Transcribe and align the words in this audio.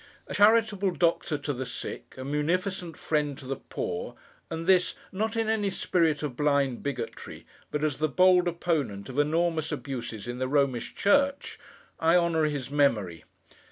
A 0.25 0.33
charitable 0.33 0.89
doctor 0.95 1.37
to 1.37 1.53
the 1.53 1.63
sick, 1.63 2.15
a 2.17 2.25
munificent 2.25 2.97
friend 2.97 3.37
to 3.37 3.45
the 3.45 3.55
poor, 3.57 4.15
and 4.49 4.65
this, 4.65 4.95
not 5.11 5.35
in 5.35 5.47
any 5.47 5.69
spirit 5.69 6.23
of 6.23 6.35
blind 6.35 6.81
bigotry, 6.81 7.45
but 7.69 7.83
as 7.83 7.97
the 7.97 8.09
bold 8.09 8.47
opponent 8.47 9.09
of 9.09 9.19
enormous 9.19 9.71
abuses 9.71 10.27
in 10.27 10.39
the 10.39 10.47
Romish 10.47 10.95
church, 10.95 11.59
I 11.99 12.15
honour 12.15 12.45
his 12.45 12.71
memory. 12.71 13.25